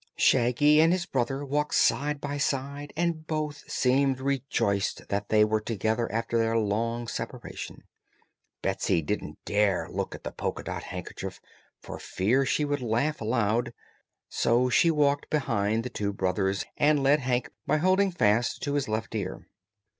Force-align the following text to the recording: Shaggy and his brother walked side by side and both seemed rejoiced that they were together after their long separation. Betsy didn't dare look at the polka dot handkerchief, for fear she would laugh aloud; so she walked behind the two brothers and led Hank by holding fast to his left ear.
Shaggy 0.15 0.81
and 0.81 0.91
his 0.91 1.05
brother 1.05 1.45
walked 1.45 1.75
side 1.75 2.19
by 2.19 2.39
side 2.39 2.91
and 2.97 3.27
both 3.27 3.69
seemed 3.71 4.19
rejoiced 4.19 5.07
that 5.09 5.29
they 5.29 5.45
were 5.45 5.61
together 5.61 6.11
after 6.11 6.39
their 6.39 6.57
long 6.57 7.07
separation. 7.07 7.83
Betsy 8.63 9.03
didn't 9.03 9.37
dare 9.45 9.87
look 9.91 10.15
at 10.15 10.23
the 10.23 10.31
polka 10.31 10.63
dot 10.63 10.85
handkerchief, 10.85 11.39
for 11.83 11.99
fear 11.99 12.47
she 12.47 12.65
would 12.65 12.81
laugh 12.81 13.21
aloud; 13.21 13.75
so 14.27 14.69
she 14.71 14.89
walked 14.89 15.29
behind 15.29 15.83
the 15.83 15.89
two 15.91 16.11
brothers 16.11 16.65
and 16.77 17.03
led 17.03 17.19
Hank 17.19 17.51
by 17.67 17.77
holding 17.77 18.09
fast 18.11 18.63
to 18.63 18.73
his 18.73 18.87
left 18.87 19.13
ear. 19.13 19.45